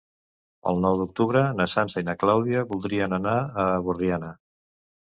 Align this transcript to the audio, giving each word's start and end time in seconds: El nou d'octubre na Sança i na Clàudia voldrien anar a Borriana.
El 0.71 0.79
nou 0.85 0.95
d'octubre 1.01 1.43
na 1.59 1.67
Sança 1.75 2.05
i 2.05 2.09
na 2.09 2.17
Clàudia 2.25 2.67
voldrien 2.73 3.17
anar 3.21 3.39
a 3.67 3.69
Borriana. 3.89 4.35